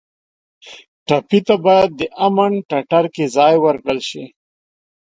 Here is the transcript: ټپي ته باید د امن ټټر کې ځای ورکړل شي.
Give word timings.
ټپي 1.07 1.39
ته 1.47 1.55
باید 1.65 1.89
د 1.99 2.01
امن 2.25 2.53
ټټر 2.69 3.05
کې 3.15 3.25
ځای 3.35 3.55
ورکړل 3.65 3.99
شي. 4.09 4.23